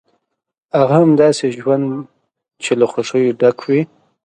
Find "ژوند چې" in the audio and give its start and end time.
1.57-2.71